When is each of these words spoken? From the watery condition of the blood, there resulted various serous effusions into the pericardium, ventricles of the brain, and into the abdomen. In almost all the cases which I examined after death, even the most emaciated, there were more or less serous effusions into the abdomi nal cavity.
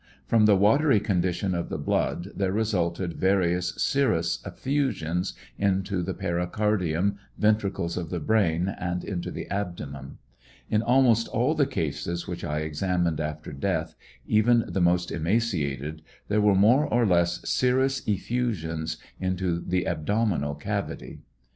From 0.25 0.47
the 0.47 0.55
watery 0.55 0.99
condition 0.99 1.53
of 1.53 1.69
the 1.69 1.77
blood, 1.77 2.29
there 2.35 2.51
resulted 2.51 3.13
various 3.19 3.71
serous 3.77 4.39
effusions 4.43 5.33
into 5.59 6.01
the 6.01 6.15
pericardium, 6.15 7.19
ventricles 7.37 7.97
of 7.97 8.09
the 8.09 8.19
brain, 8.19 8.67
and 8.79 9.03
into 9.03 9.29
the 9.29 9.47
abdomen. 9.51 10.17
In 10.71 10.81
almost 10.81 11.27
all 11.27 11.53
the 11.53 11.67
cases 11.67 12.27
which 12.27 12.43
I 12.43 12.61
examined 12.61 13.19
after 13.21 13.53
death, 13.53 13.93
even 14.25 14.65
the 14.67 14.81
most 14.81 15.11
emaciated, 15.11 16.01
there 16.29 16.41
were 16.41 16.55
more 16.55 16.87
or 16.91 17.05
less 17.05 17.39
serous 17.47 18.01
effusions 18.07 18.97
into 19.19 19.59
the 19.59 19.83
abdomi 19.85 20.39
nal 20.39 20.55
cavity. 20.55 21.19